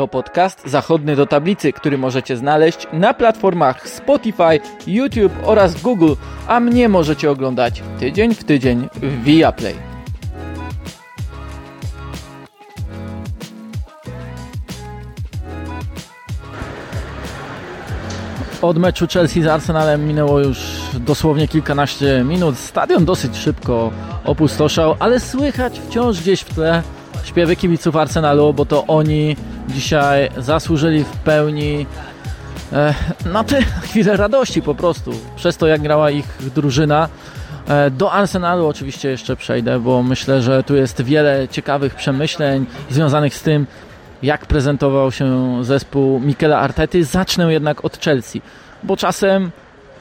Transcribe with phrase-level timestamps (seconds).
[0.00, 6.12] To podcast zachodny do tablicy, który możecie znaleźć na platformach Spotify, YouTube oraz Google,
[6.46, 9.74] a mnie możecie oglądać tydzień w tydzień w Viaplay.
[18.62, 20.58] Od meczu Chelsea z Arsenalem minęło już
[21.00, 22.58] dosłownie kilkanaście minut.
[22.58, 23.90] Stadion dosyć szybko
[24.24, 26.82] opustoszał, ale słychać wciąż gdzieś w tle
[27.24, 29.36] śpiewy kibiców Arsenalu, bo to oni
[29.70, 31.86] dzisiaj zasłużyli w pełni
[32.72, 37.08] e, na tę chwilę radości po prostu, przez to jak grała ich drużyna.
[37.68, 43.34] E, do Arsenalu oczywiście jeszcze przejdę, bo myślę, że tu jest wiele ciekawych przemyśleń związanych
[43.34, 43.66] z tym,
[44.22, 47.04] jak prezentował się zespół Mikela Artety.
[47.04, 48.42] Zacznę jednak od Chelsea,
[48.82, 49.50] bo czasem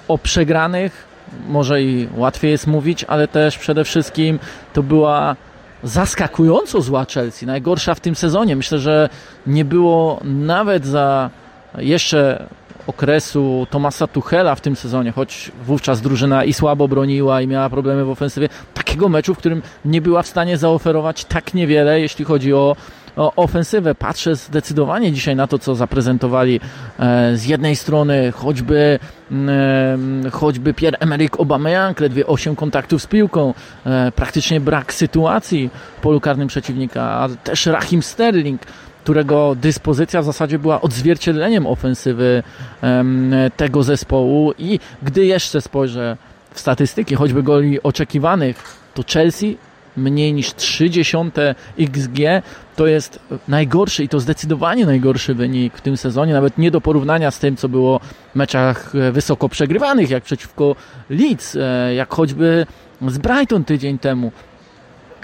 [0.08, 1.10] o przegranych
[1.48, 4.40] może i łatwiej jest mówić, ale też przede wszystkim
[4.74, 5.36] to była
[5.84, 8.56] zaskakująco zła Chelsea, najgorsza w tym sezonie.
[8.56, 9.10] Myślę, że
[9.48, 11.30] nie było nawet za
[11.78, 12.48] jeszcze
[12.88, 18.06] okresu Tomasa Tuchela w tym sezonie, choć wówczas drużyna i słabo broniła i miała problemy
[18.06, 22.54] w ofensywie, takiego meczu, w którym nie była w stanie zaoferować tak niewiele, jeśli chodzi
[22.54, 22.76] o
[23.16, 23.96] ofensywę.
[23.96, 26.60] Patrzę zdecydowanie dzisiaj na to, co zaprezentowali
[27.00, 29.00] e, z jednej strony choćby
[29.32, 33.54] e, choćby Pierre-Emerick Aubameyang, ledwie 8 kontaktów z piłką,
[33.86, 38.62] e, praktycznie brak sytuacji w polu karnym przeciwnika, a też Rahim Sterling,
[39.04, 42.44] którego dyspozycja w zasadzie była odzwierciedleniem ofensywy
[43.58, 46.18] tego zespołu i gdy jeszcze spojrzę
[46.52, 49.58] w statystyki, choćby goli oczekiwanych, to Chelsea
[49.98, 51.18] mniej niż 30
[51.80, 52.20] XG
[52.80, 57.32] to jest najgorszy i to zdecydowanie najgorszy wynik w tym sezonie, nawet nie do porównania
[57.32, 58.00] z tym, co było
[58.34, 60.76] w meczach wysoko przegrywanych, jak przeciwko
[61.10, 62.66] Leeds, e, jak choćby
[63.08, 64.32] z Brighton tydzień temu.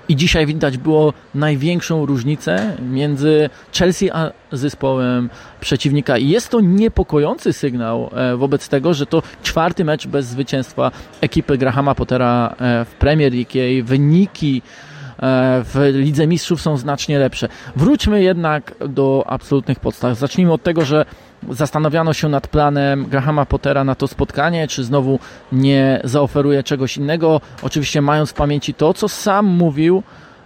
[0.09, 6.17] I dzisiaj widać było największą różnicę między Chelsea a zespołem przeciwnika.
[6.17, 11.57] I jest to niepokojący sygnał e, wobec tego, że to czwarty mecz bez zwycięstwa ekipy
[11.57, 13.57] Grahama Pottera e, w Premier League.
[13.57, 17.47] Jej wyniki e, w Lidze Mistrzów są znacznie lepsze.
[17.75, 20.17] Wróćmy jednak do absolutnych podstaw.
[20.17, 21.05] Zacznijmy od tego, że
[21.49, 25.19] zastanawiano się nad planem Grahama Pottera na to spotkanie, czy znowu
[25.51, 27.41] nie zaoferuje czegoś innego.
[27.61, 30.03] Oczywiście mając w pamięci to, co sam mówił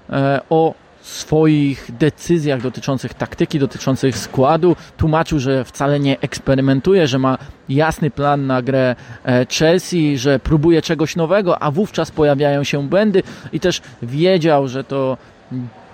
[0.10, 4.76] e, o swoich decyzjach dotyczących taktyki, dotyczących składu.
[4.98, 7.38] Tłumaczył, że wcale nie eksperymentuje, że ma
[7.70, 8.96] jasny plan na grę
[9.26, 13.24] e, Chelsea, że próbuje czegoś nowego, a wówczas pojawiają się błędy
[13.54, 15.18] i też wiedział, że to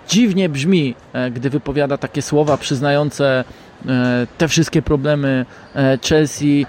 [0.07, 3.43] dziwnie brzmi, e, gdy wypowiada takie słowa przyznające
[3.87, 5.45] e, te wszystkie problemy
[6.09, 6.65] Chelsea,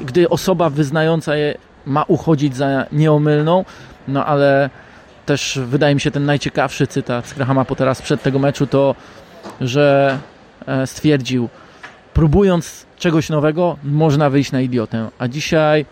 [0.00, 1.54] gdy osoba wyznająca je
[1.86, 3.64] ma uchodzić za nieomylną,
[4.08, 4.70] no ale
[5.26, 8.94] też wydaje mi się ten najciekawszy cytat z Grahama Pottera sprzed tego meczu to,
[9.60, 10.18] że
[10.86, 11.48] stwierdził,
[12.14, 15.08] próbując czegoś nowego, można wyjść na idiotę.
[15.18, 15.86] A dzisiaj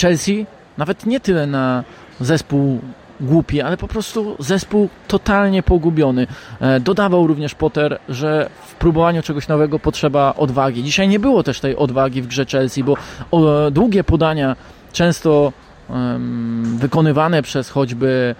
[0.00, 0.46] Chelsea,
[0.78, 1.84] nawet nie tyle na
[2.20, 2.80] zespół
[3.20, 6.26] głupi, ale po prostu zespół totalnie pogubiony.
[6.60, 10.82] E, dodawał również Potter, że w próbowaniu czegoś nowego potrzeba odwagi.
[10.82, 12.96] Dzisiaj nie było też tej odwagi w grze Chelsea, bo
[13.70, 14.56] długie podania
[14.92, 15.52] często
[16.78, 18.34] wykonywane przez choćby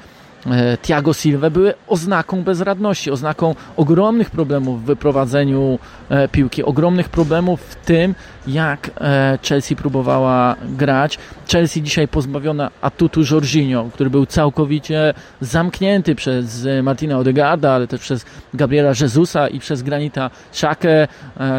[0.46, 5.78] E, Tiago Silva były oznaką bezradności, oznaką ogromnych problemów w wyprowadzeniu
[6.08, 8.14] e, piłki, ogromnych problemów w tym,
[8.46, 11.18] jak e, Chelsea próbowała grać.
[11.52, 18.26] Chelsea dzisiaj pozbawiona atutu Jorginho, który był całkowicie zamknięty przez Martina Odegaarda, ale też przez
[18.54, 21.08] Gabriela Jezusa i przez Granita Szakę.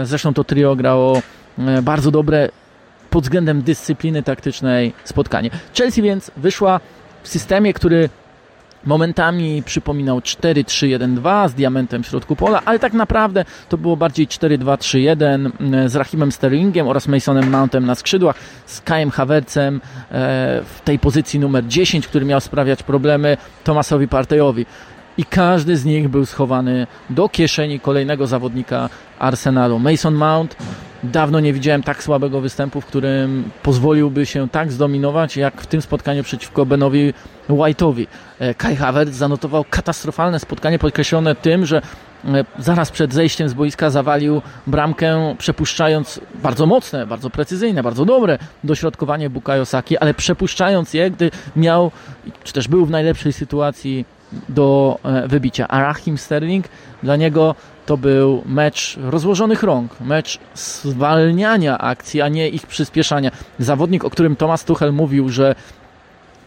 [0.04, 1.22] Zresztą to trio grało
[1.82, 2.50] bardzo dobre
[3.10, 5.50] pod względem dyscypliny taktycznej spotkanie.
[5.78, 6.80] Chelsea więc wyszła
[7.24, 8.10] w systemie, który
[8.86, 15.52] Momentami przypominał 4-3-1-2 z diamentem w środku pola, ale tak naprawdę to było bardziej 4-2-3-1
[15.60, 19.82] mm, z Rahimem Sterlingiem oraz Masonem Mountem na skrzydłach, z Kajem Havercem e,
[20.66, 24.66] w tej pozycji numer 10, który miał sprawiać problemy Tomasowi Partejowi.
[25.18, 28.90] I każdy z nich był schowany do kieszeni kolejnego zawodnika
[29.20, 29.80] Arsenalu.
[29.80, 30.56] Mason Mount
[31.04, 35.82] Dawno nie widziałem tak słabego występu, w którym pozwoliłby się tak zdominować, jak w tym
[35.82, 37.14] spotkaniu przeciwko Benowi
[37.50, 38.08] White'owi.
[38.40, 41.82] E, Kai Havertz zanotował katastrofalne spotkanie, podkreślone tym, że
[42.26, 48.38] e, zaraz przed zejściem z boiska zawalił bramkę, przepuszczając bardzo mocne, bardzo precyzyjne, bardzo dobre
[48.64, 51.92] dośrodkowanie Bukayo Saki, ale przepuszczając je, gdy miał,
[52.44, 54.06] czy też był w najlepszej sytuacji
[54.50, 55.68] do e, wybicia.
[55.68, 56.66] A Rahim Sterling,
[57.04, 57.56] dla niego
[57.90, 63.32] to był mecz rozłożonych rąk, mecz zwalniania akcji, a nie ich przyspieszania.
[63.60, 65.56] Zawodnik, o którym Thomas Tuchel mówił, że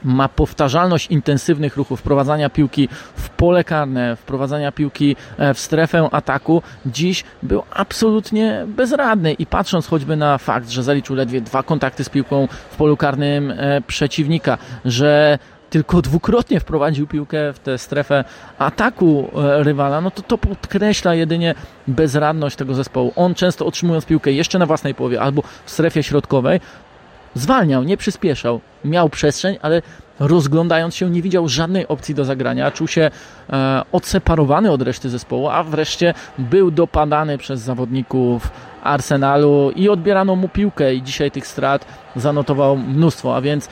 [0.04, 6.62] ma powtarzalność intensywnych ruchów, wprowadzania piłki w pole karne, wprowadzania piłki e, w strefę ataku,
[6.86, 12.08] dziś był absolutnie bezradny i patrząc choćby na fakt, że zaliczył ledwie dwa kontakty z
[12.08, 15.38] piłką w polu karnym e, przeciwnika, że
[15.72, 18.24] tylko dwukrotnie wprowadził piłkę w tę strefę
[18.58, 21.54] ataku e, rywala, no to to podkreśla jedynie
[21.86, 23.12] bezradność tego zespołu.
[23.16, 26.60] On często otrzymując piłkę jeszcze na własnej połowie albo w strefie środkowej,
[27.34, 28.60] zwalniał, nie przyspieszał.
[28.84, 29.82] Miał przestrzeń, ale
[30.20, 32.70] rozglądając się nie widział żadnej opcji do zagrania.
[32.70, 33.10] Czuł się
[33.52, 38.50] e, odseparowany od reszty zespołu, a wreszcie był dopadany przez zawodników
[38.82, 41.86] Arsenalu i odbierano mu piłkę i dzisiaj tych strat
[42.16, 43.68] zanotował mnóstwo, a więc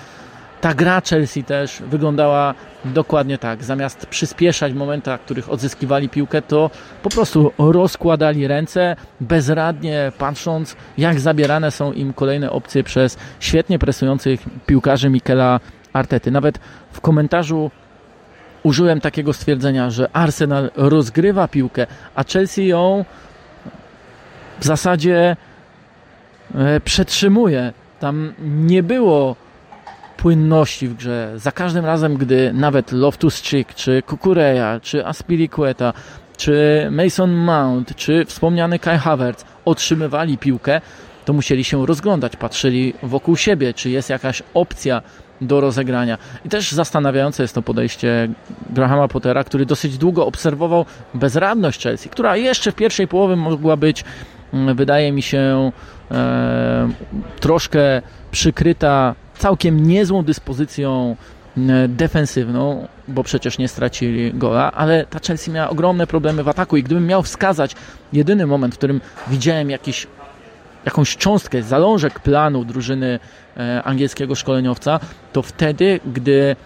[0.60, 2.54] ta gra Chelsea też wyglądała
[2.84, 3.64] dokładnie tak.
[3.64, 6.70] Zamiast przyspieszać w momentach, w których odzyskiwali piłkę, to
[7.02, 14.40] po prostu rozkładali ręce, bezradnie patrząc, jak zabierane są im kolejne opcje przez świetnie presujących
[14.66, 15.60] piłkarzy Mikela
[15.92, 16.30] Artety.
[16.30, 16.58] Nawet
[16.92, 17.70] w komentarzu
[18.62, 23.04] użyłem takiego stwierdzenia, że Arsenal rozgrywa piłkę, a Chelsea ją
[24.60, 25.36] w zasadzie
[26.54, 27.72] e, przetrzymuje.
[28.00, 29.36] Tam nie było
[30.20, 31.32] płynności w grze.
[31.36, 35.92] Za każdym razem, gdy nawet Loftus-Cheek, czy Kukureya, czy Aspilicueta,
[36.36, 40.80] czy Mason Mount, czy wspomniany Kai Havertz otrzymywali piłkę,
[41.24, 45.02] to musieli się rozglądać, patrzyli wokół siebie, czy jest jakaś opcja
[45.40, 46.18] do rozegrania.
[46.44, 48.28] I też zastanawiające jest to podejście
[48.70, 54.04] Grahama Pottera, który dosyć długo obserwował bezradność Chelsea, która jeszcze w pierwszej połowie mogła być,
[54.52, 55.72] mm, wydaje mi się,
[56.10, 56.88] e,
[57.40, 61.16] troszkę przykryta całkiem niezłą dyspozycją
[61.56, 66.76] e, defensywną, bo przecież nie stracili gola, ale ta Chelsea miała ogromne problemy w ataku
[66.76, 67.74] i gdybym miał wskazać
[68.12, 70.06] jedyny moment, w którym widziałem jakiś,
[70.84, 73.18] jakąś cząstkę, zalążek planu drużyny
[73.56, 75.00] e, angielskiego szkoleniowca,
[75.32, 76.56] to wtedy, gdy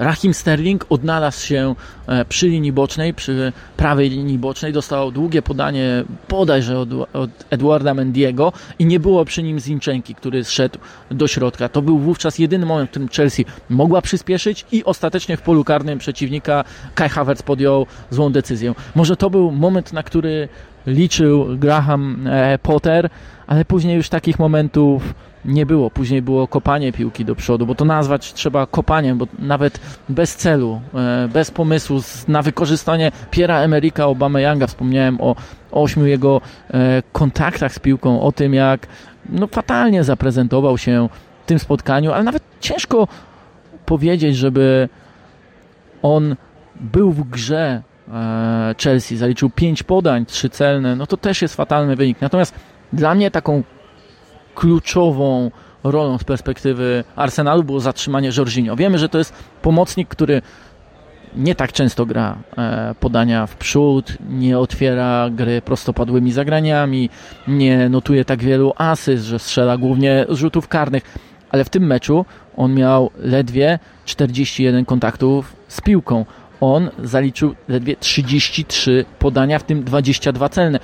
[0.00, 1.74] Rahim Sterling odnalazł się
[2.06, 7.94] e, przy linii bocznej, przy prawej linii bocznej, dostał długie podanie bodajże od, od Edwarda
[7.94, 10.78] Mendiego i nie było przy nim Zinczenki, który zszedł
[11.10, 11.68] do środka.
[11.68, 15.98] To był wówczas jedyny moment, w którym Chelsea mogła przyspieszyć i ostatecznie w polu karnym
[15.98, 16.64] przeciwnika
[16.94, 18.74] Kai Havertz podjął złą decyzję.
[18.94, 20.48] Może to był moment, na który
[20.86, 23.10] liczył Graham e, Potter,
[23.46, 25.90] ale później już takich momentów nie było.
[25.90, 30.80] Później było kopanie piłki do przodu, bo to nazwać trzeba kopaniem, bo nawet bez celu,
[30.94, 35.36] e, bez pomysłu na wykorzystanie Piera Emerika Obameyanga, wspomniałem o
[35.72, 36.40] ośmiu jego
[36.70, 38.86] e, kontaktach z piłką, o tym jak
[39.28, 41.08] no, fatalnie zaprezentował się
[41.44, 43.08] w tym spotkaniu, ale nawet ciężko
[43.86, 44.88] powiedzieć, żeby
[46.02, 46.36] on
[46.80, 47.82] był w grze
[48.82, 52.20] Chelsea, zaliczył pięć podań, trzy celne, no to też jest fatalny wynik.
[52.20, 52.54] Natomiast
[52.92, 53.62] dla mnie taką
[54.54, 55.50] kluczową
[55.84, 58.76] rolą z perspektywy Arsenalu było zatrzymanie Jorginho.
[58.76, 60.42] Wiemy, że to jest pomocnik, który
[61.36, 67.10] nie tak często gra e, podania w przód, nie otwiera gry prostopadłymi zagraniami,
[67.48, 71.02] nie notuje tak wielu asyst, że strzela głównie z rzutów karnych,
[71.50, 72.24] ale w tym meczu
[72.56, 76.24] on miał ledwie 41 kontaktów z piłką.
[76.60, 80.80] On zaliczył ledwie 33 podania, w tym 22 celne.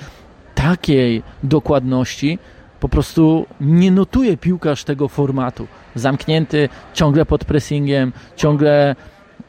[0.55, 2.39] Takiej dokładności
[2.79, 5.67] po prostu nie notuje piłkarz tego formatu.
[5.95, 8.95] Zamknięty, ciągle pod pressingiem, ciągle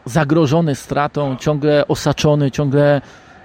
[0.05, 3.01] zagrożony stratą, ciągle osaczony, ciągle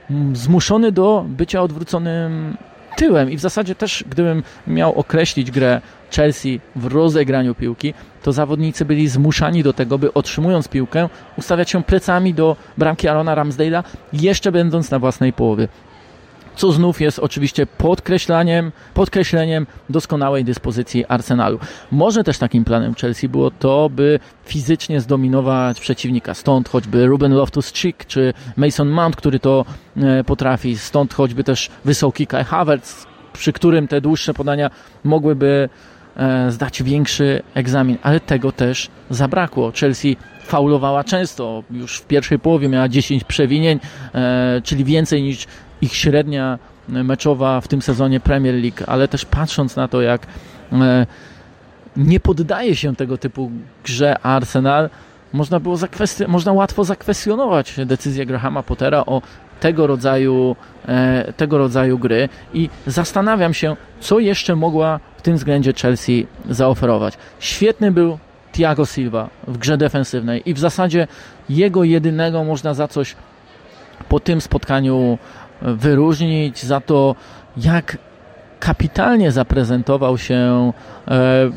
[0.10, 2.58] mm, zmuszony do bycia odwróconym
[2.98, 3.32] tyłem.
[3.32, 5.82] I w zasadzie też, gdybym miał określić grę
[6.16, 11.84] Chelsea w rozegraniu piłki, to zawodnicy byli zmuszani do tego, by otrzymując piłkę, ustawiać się
[11.84, 13.84] plecami do bramki Arona Ramsdale'a,
[14.14, 15.68] jeszcze będąc na własnej połowie
[16.56, 21.60] co znów jest oczywiście podkreślaniem, podkreśleniem doskonałej dyspozycji Arsenalu.
[21.92, 26.34] Może też takim planem Chelsea było to, by fizycznie zdominować przeciwnika.
[26.34, 29.66] Stąd choćby Ruben Loftus-Cheek czy Mason Mount, który to
[29.98, 30.78] e, potrafi.
[30.78, 34.70] Stąd choćby też wysoki Kai Havertz, przy którym te dłuższe podania
[35.04, 35.70] mogłyby
[36.18, 39.72] e, zdać większy egzamin, ale tego też zabrakło.
[39.72, 43.80] Chelsea faulowała często, już w pierwszej połowie miała 10 przewinień,
[44.16, 45.48] e, czyli więcej niż
[45.84, 46.60] ich średnia
[46.90, 50.28] meczowa w tym sezonie Premier League, ale też patrząc na to, jak
[50.72, 51.06] e,
[51.98, 53.52] nie poddaje się tego typu
[53.84, 54.90] grze Arsenal,
[55.34, 55.78] można było
[56.28, 59.22] można łatwo zakwestionować decyzję Grahama Pottera o
[59.60, 60.56] tego rodzaju,
[60.88, 67.18] e, tego rodzaju gry i zastanawiam się, co jeszcze mogła w tym względzie Chelsea zaoferować.
[67.40, 68.18] Świetny był
[68.52, 71.08] Thiago Silva w grze defensywnej i w zasadzie
[71.50, 73.16] jego jedynego można za coś
[74.10, 75.18] po tym spotkaniu
[75.64, 77.16] wyróżnić za to,
[77.58, 77.98] jak
[78.60, 80.72] kapitalnie zaprezentował się
[81.08, 81.50] e,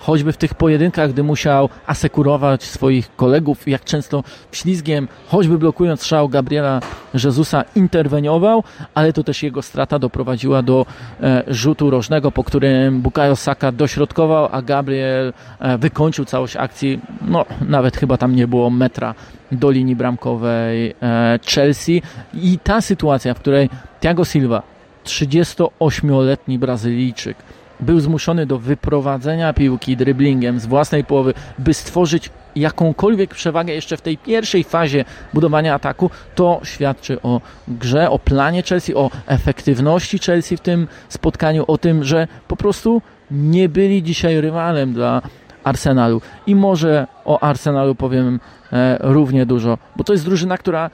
[0.00, 6.28] choćby w tych pojedynkach, gdy musiał asekurować swoich kolegów, jak często ślizgiem, choćby blokując strzał
[6.28, 6.80] Gabriela
[7.14, 8.64] Jezusa, interweniował,
[8.94, 10.86] ale to też jego strata doprowadziła do
[11.20, 17.00] e, rzutu rożnego, po którym Bukayo Saka dośrodkował, a Gabriel e, wykończył całość akcji.
[17.22, 19.14] No, nawet chyba tam nie było metra
[19.52, 22.02] do linii bramkowej e, Chelsea.
[22.34, 24.62] I ta sytuacja, w której Thiago Silva,
[25.04, 27.36] 38-letni Brazylijczyk,
[27.82, 34.00] był zmuszony do wyprowadzenia piłki driblingiem z własnej połowy, by stworzyć jakąkolwiek przewagę jeszcze w
[34.00, 40.56] tej pierwszej fazie budowania ataku, to świadczy o grze, o planie Chelsea, o efektywności Chelsea
[40.56, 45.22] w tym spotkaniu, o tym, że po prostu nie byli dzisiaj rywalem dla
[45.64, 46.20] Arsenalu.
[46.46, 48.40] I może o Arsenalu powiem
[48.72, 50.90] e, równie dużo, bo to jest drużyna, która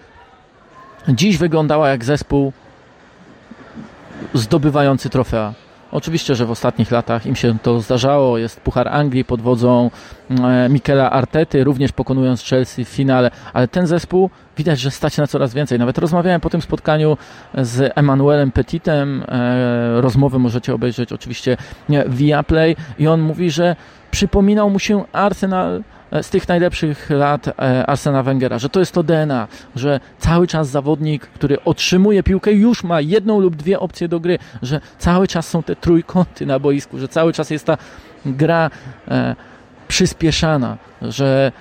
[1.08, 2.52] dziś wyglądała jak zespół
[4.34, 5.65] zdobywający trofea.
[5.96, 8.38] Oczywiście, że w ostatnich latach im się to zdarzało.
[8.38, 9.90] Jest Puchar Anglii pod wodzą
[10.30, 15.26] e, Mikela Artety, również pokonując Chelsea w finale, ale ten zespół widać, że stać na
[15.26, 15.78] coraz więcej.
[15.78, 17.16] Nawet rozmawiałem po tym spotkaniu
[17.54, 19.24] z Emanuelem Petitem.
[19.28, 21.56] E, rozmowę możecie obejrzeć oczywiście
[22.08, 23.76] via Play i on mówi, że
[24.16, 28.92] przypominał mu się Arsenal E, z tych najlepszych lat e, Arsena Wengera, że to jest
[28.92, 34.08] to DNA, że cały czas zawodnik, który otrzymuje piłkę, już ma jedną lub dwie opcje
[34.08, 37.78] do gry, że cały czas są te trójkąty na boisku, że cały czas jest ta
[38.26, 38.70] gra
[39.08, 39.36] e,
[39.88, 41.52] przyspieszana, że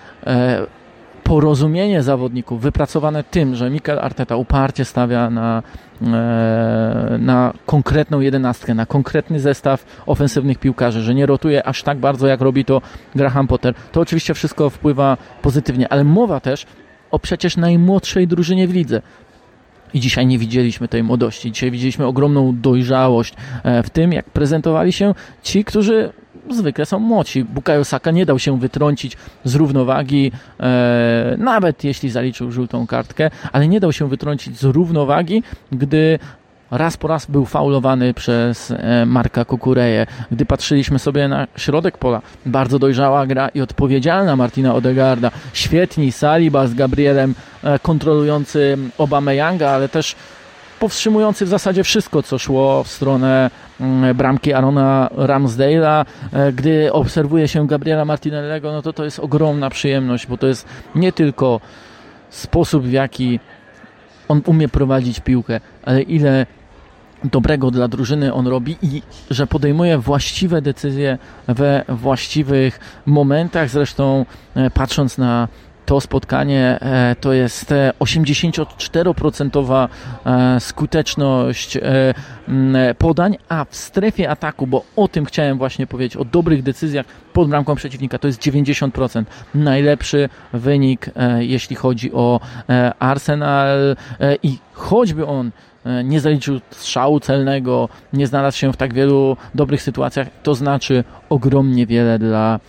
[1.26, 5.64] porozumienie zawodników wypracowane tym, że Mikel Arteta uparcie stawia na,
[6.02, 12.28] e, na konkretną jedenastkę, na konkretny zestaw ofensywnych piłkarzy, że nie rotuje aż tak bardzo,
[12.28, 12.82] jak robi to
[13.16, 16.66] Graham Potter, to oczywiście wszystko wpływa pozytywnie, ale mowa też
[17.12, 19.02] o przecież najmłodszej drużynie w lidze.
[19.94, 21.52] I dzisiaj nie widzieliśmy tej młodości.
[21.52, 25.14] Dzisiaj widzieliśmy ogromną dojrzałość e, w tym, jak prezentowali się
[25.44, 26.14] ci, którzy
[26.50, 27.44] zwykle są młodsi.
[27.44, 33.68] Bukayo Saka nie dał się wytrącić z równowagi, e, nawet jeśli zaliczył żółtą kartkę, ale
[33.68, 36.20] nie dał się wytrącić z równowagi, gdy
[36.72, 40.08] raz po raz był faulowany przez e, Marka Kukureję.
[40.32, 45.32] Gdy patrzyliśmy sobie na środek pola, bardzo dojrzała gra i odpowiedzialna Martina Odegarda.
[45.54, 50.16] Świetni Saliba z Gabrielem e, kontrolujący Obameyanga, ale też
[50.80, 53.50] powstrzymujący w zasadzie wszystko, co szło w stronę
[54.16, 56.06] bramki Arona Ramsdale'a.
[56.34, 60.68] E, gdy obserwuje się Gabriela Martinellego, no to to jest ogromna przyjemność, bo to jest
[60.96, 61.60] nie tylko
[62.30, 63.40] sposób, w jaki
[64.28, 66.46] on umie prowadzić piłkę, ale ile
[67.24, 69.02] dobrego dla drużyny on robi i
[69.32, 71.18] że podejmuje właściwe decyzje
[71.48, 73.70] we właściwych momentach.
[73.70, 75.48] Zresztą e, patrząc na
[75.86, 79.88] to spotkanie e, to jest 84%
[80.26, 81.78] e, skuteczność
[82.98, 87.50] podań, a w strefie ataku, bo o tym chciałem właśnie powiedzieć, o dobrych decyzjach pod
[87.50, 89.24] bramką przeciwnika, to jest 90%.
[89.56, 92.40] Najlepszy wynik, jeśli chodzi o
[93.00, 93.96] Arsenal
[94.44, 95.52] i choćby on
[95.86, 101.04] E, nie zaliczył strzału celnego, nie znalazł się w tak wielu dobrych sytuacjach, to znaczy
[101.30, 102.60] ogromnie wiele dla, e,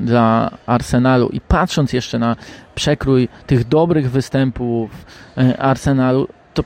[0.00, 1.28] dla Arsenalu.
[1.28, 2.36] I patrząc jeszcze na
[2.74, 5.06] przekrój tych dobrych występów
[5.38, 6.64] e, Arsenalu, to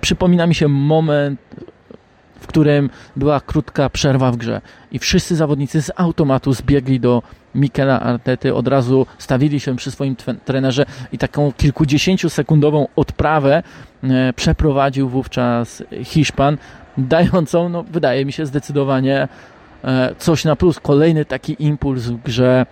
[0.00, 1.40] przypomina mi się moment
[2.40, 4.60] w którym była krótka przerwa w grze
[4.92, 7.22] i wszyscy zawodnicy z automatu zbiegli do
[7.54, 13.62] Mikela Artety, od razu stawili się przy swoim trenerze i taką kilkudziesięciosekundową odprawę
[14.02, 16.58] e, przeprowadził wówczas Hiszpan,
[16.98, 19.28] dającą, no, wydaje mi się, zdecydowanie e,
[20.18, 20.80] coś na plus.
[20.80, 22.66] Kolejny taki impuls w grze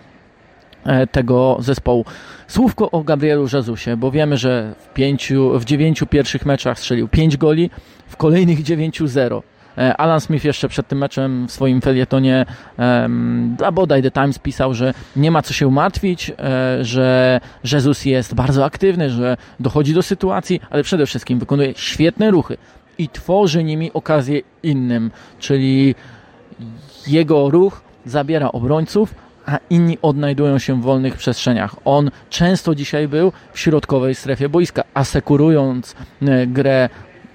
[0.85, 2.05] e, tego zespołu.
[2.47, 7.37] Słówko o Gabrielu Jezusie, bo wiemy, że w, pięciu, w dziewięciu pierwszych meczach strzelił pięć
[7.37, 7.69] goli,
[8.07, 9.43] w kolejnych dziewięciu zero.
[9.77, 12.45] E, Alan Smith jeszcze przed tym meczem w swoim felietonie
[13.57, 17.39] dla bodaj The Times pisał, że nie ma co się martwić, e, że
[17.71, 22.57] Jezus jest bardzo aktywny, że dochodzi do sytuacji, ale przede wszystkim wykonuje świetne ruchy
[22.97, 25.95] i tworzy nimi okazję innym, czyli
[27.07, 31.75] jego ruch zabiera obrońców, a inni odnajdują się w wolnych przestrzeniach.
[31.85, 36.89] On często dzisiaj był w środkowej strefie boiska, asekurując e, grę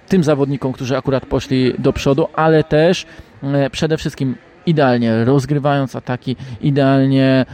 [0.09, 3.07] tym zawodnikom, którzy akurat poszli do przodu, ale też
[3.43, 4.35] e, przede wszystkim
[4.67, 7.47] idealnie rozgrywając ataki, idealnie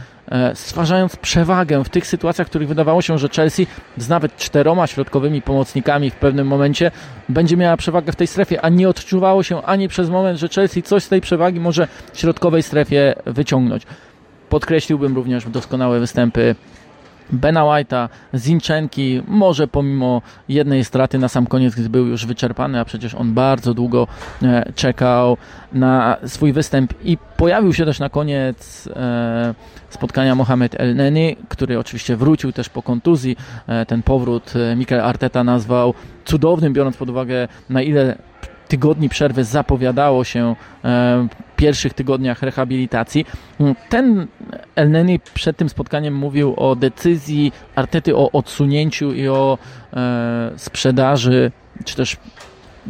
[0.53, 5.41] stwarzając przewagę w tych sytuacjach, w których wydawało się, że Chelsea z nawet czteroma środkowymi
[5.41, 6.91] pomocnikami w pewnym momencie
[7.29, 10.83] będzie miała przewagę w tej strefie, a nie odczuwało się ani przez moment, że Chelsea
[10.83, 13.83] coś z tej przewagi może w środkowej strefie wyciągnąć.
[14.49, 16.55] Podkreśliłbym również doskonałe występy
[17.31, 22.85] Bena White'a, Zinchenki, może pomimo jednej straty na sam koniec, gdy był już wyczerpany, a
[22.85, 24.07] przecież on bardzo długo
[24.43, 25.37] e, czekał
[25.73, 29.53] na swój występ i pojawił się też na koniec e,
[29.89, 33.37] spotkania Mohamed El Neni, który oczywiście wrócił też po kontuzji.
[33.67, 35.93] E, ten powrót Mikel Arteta nazwał
[36.25, 38.17] cudownym, biorąc pod uwagę na ile
[38.67, 40.55] tygodni przerwy zapowiadało się
[41.61, 43.25] pierwszych tygodniach rehabilitacji.
[43.89, 44.27] Ten
[44.75, 44.89] El
[45.33, 49.57] przed tym spotkaniem mówił o decyzji Artety o odsunięciu i o
[49.93, 51.51] e, sprzedaży,
[51.85, 52.17] czy też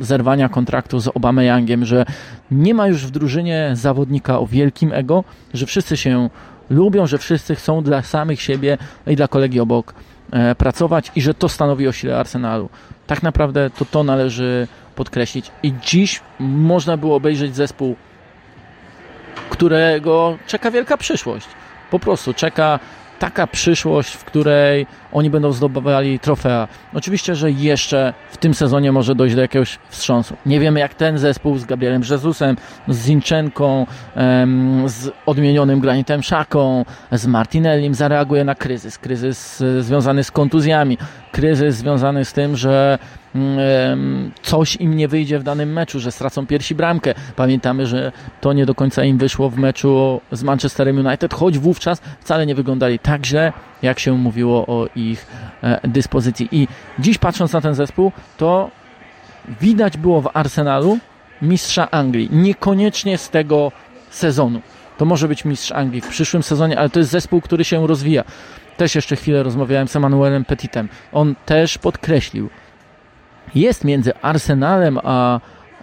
[0.01, 2.05] zerwania kontraktu z Obameyangiem, że
[2.51, 5.23] nie ma już w drużynie zawodnika o wielkim ego,
[5.53, 6.29] że wszyscy się
[6.69, 9.93] lubią, że wszyscy chcą dla samych siebie i dla kolegi obok
[10.31, 12.69] e, pracować i że to stanowi o sile Arsenalu.
[13.07, 15.51] Tak naprawdę to to należy podkreślić.
[15.63, 17.95] I dziś można było obejrzeć zespół,
[19.49, 21.47] którego czeka wielka przyszłość.
[21.91, 22.79] Po prostu czeka
[23.21, 26.67] taka przyszłość, w której oni będą zdobywali trofea.
[26.93, 30.35] Oczywiście, że jeszcze w tym sezonie może dojść do jakiegoś wstrząsu.
[30.45, 32.57] Nie wiemy, jak ten zespół z Gabrielem Jezusem,
[32.87, 33.85] z Zinczenką,
[34.85, 38.97] z odmienionym Granitem Szaką, z Martinellim zareaguje na kryzys.
[38.97, 40.97] Kryzys e, związany z kontuzjami,
[41.31, 42.99] kryzys związany z tym, że
[43.35, 47.13] mm, coś im nie wyjdzie w danym meczu, że stracą piersi bramkę.
[47.35, 48.11] Pamiętamy, że
[48.41, 52.55] to nie do końca im wyszło w meczu z Manchesterem United, choć wówczas wcale nie
[52.55, 55.27] wyglądali tak źle, jak się mówiło o ich
[55.63, 56.49] e, dyspozycji.
[56.51, 56.67] I
[56.99, 58.71] dziś patrząc na ten zespół, to
[59.61, 60.97] widać było w Arsenalu
[61.41, 62.29] mistrza Anglii.
[62.31, 63.71] Niekoniecznie z tego
[64.09, 64.61] sezonu.
[65.01, 68.23] To może być mistrz Anglii w przyszłym sezonie, ale to jest zespół, który się rozwija.
[68.77, 70.89] Też jeszcze chwilę rozmawiałem z Emanuelem Petitem.
[71.11, 72.49] On też podkreślił,
[73.55, 75.39] jest między Arsenalem a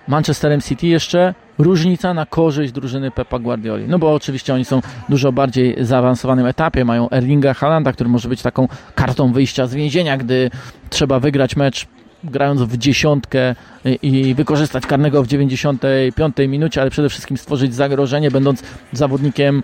[0.08, 3.88] Manchesterem City jeszcze różnica na korzyść drużyny Pepa Guardioli.
[3.88, 6.84] No bo oczywiście oni są dużo bardziej zaawansowanym etapie.
[6.84, 10.50] Mają Erlinga Halanda, który może być taką kartą wyjścia z więzienia, gdy
[10.90, 11.86] trzeba wygrać mecz
[12.24, 13.54] grając w dziesiątkę
[14.02, 19.62] i wykorzystać karnego w 95 minucie, ale przede wszystkim stworzyć zagrożenie, będąc zawodnikiem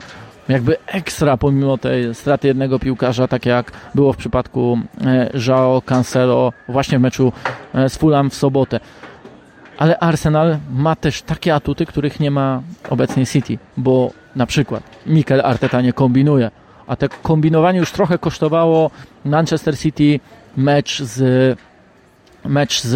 [0.49, 6.53] jakby ekstra pomimo tej straty jednego piłkarza, tak jak było w przypadku e, Joao Cancelo
[6.69, 7.33] właśnie w meczu
[7.75, 8.81] e, z Fulham w sobotę.
[9.79, 15.41] Ale Arsenal ma też takie atuty, których nie ma obecnie City, bo na przykład Mikel
[15.45, 16.51] Arteta nie kombinuje,
[16.87, 18.91] a te kombinowanie już trochę kosztowało
[19.25, 20.21] Manchester City
[20.57, 21.59] mecz z
[22.45, 22.95] mecz z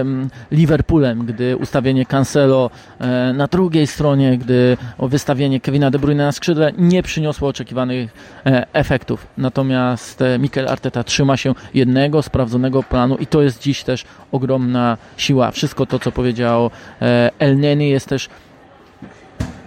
[0.00, 6.32] mm, Liverpoolem, gdy ustawienie Cancelo e, na drugiej stronie, gdy wystawienie Kevina De Bruyne na
[6.32, 8.10] skrzydle nie przyniosło oczekiwanych
[8.46, 9.26] e, efektów.
[9.38, 14.96] Natomiast e, Mikel Arteta trzyma się jednego sprawdzonego planu i to jest dziś też ogromna
[15.16, 15.50] siła.
[15.50, 16.70] Wszystko to, co powiedział
[17.38, 18.28] El Neni jest też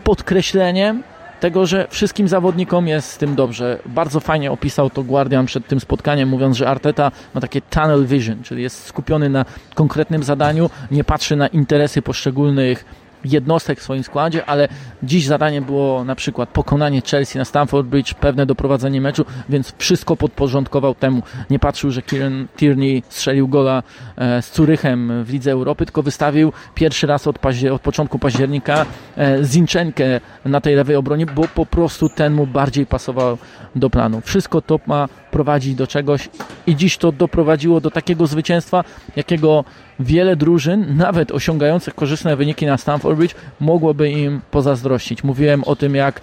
[0.04, 1.04] podkreśleniem
[1.44, 3.80] tego, że wszystkim zawodnikom jest z tym dobrze.
[3.86, 8.44] Bardzo fajnie opisał to Guardian przed tym spotkaniem, mówiąc, że Arteta ma takie tunnel vision,
[8.44, 12.86] czyli jest skupiony na konkretnym zadaniu, nie patrzy na interesy poszczególnych
[13.26, 14.68] jednostek w swoim składzie, ale
[15.04, 20.16] dziś zadanie było na przykład pokonanie Chelsea na Stamford Bridge, pewne doprowadzenie meczu, więc wszystko
[20.16, 21.24] podporządkował temu.
[21.50, 23.84] Nie patrzył, że Kieran Tierney strzelił gola
[24.18, 27.40] e, z Curychem w Lidze Europy, tylko wystawił pierwszy raz od,
[27.72, 28.86] od początku października
[29.18, 33.38] e, Zinchenkę na tej lewej obronie, bo po prostu ten mu bardziej pasował
[33.76, 34.22] do planu.
[34.22, 36.30] Wszystko to ma prowadzić do czegoś
[36.68, 38.84] i dziś to doprowadziło do takiego zwycięstwa,
[39.16, 39.64] jakiego
[40.00, 45.24] wiele drużyn, nawet osiągających korzystne wyniki na Stamford Bridge, mogłoby im pozazdrościć.
[45.24, 46.22] Mówiłem o tym, jak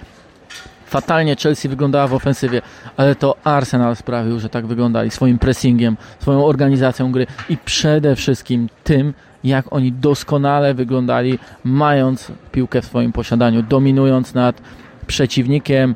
[0.86, 2.62] fatalnie Chelsea wyglądała w ofensywie,
[2.96, 8.68] ale to Arsenal sprawił, że tak wyglądali swoim pressingiem, swoją organizacją gry i przede wszystkim
[8.84, 14.62] tym, jak oni doskonale wyglądali, mając piłkę w swoim posiadaniu, dominując nad
[15.06, 15.94] przeciwnikiem,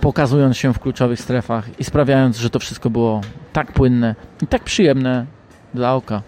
[0.00, 3.20] pokazując się w kluczowych strefach i sprawiając, że to wszystko było
[3.52, 5.26] tak płynne i tak przyjemne
[5.74, 6.22] dla oka.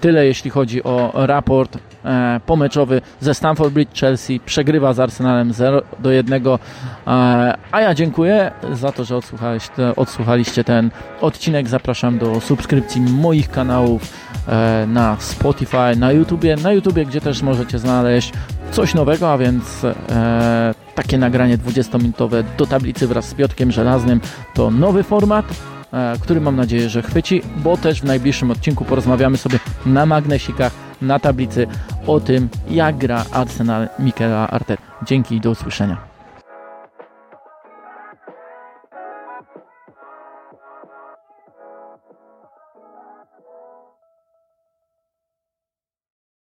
[0.00, 4.40] Tyle jeśli chodzi o raport e, pomeczowy ze Stamford Bridge Chelsea.
[4.40, 6.46] Przegrywa z Arsenalem 0 do 1.
[6.46, 6.58] E,
[7.72, 9.20] a ja dziękuję za to, że
[9.96, 11.68] odsłuchaliście, ten odcinek.
[11.68, 14.02] Zapraszam do subskrypcji moich kanałów
[14.48, 18.32] e, na Spotify, na YouTubie, na YouTubie, gdzie też możecie znaleźć
[18.70, 24.20] coś nowego, a więc e, takie nagranie 20-minutowe do tablicy wraz z Piotkiem Żelaznym
[24.54, 25.73] to nowy format
[26.20, 31.18] który mam nadzieję, że chwyci, bo też w najbliższym odcinku porozmawiamy sobie na magnesikach, na
[31.18, 31.66] tablicy
[32.06, 34.82] o tym, jak gra Arsenal Mikela Arteta.
[35.06, 36.13] Dzięki i do usłyszenia.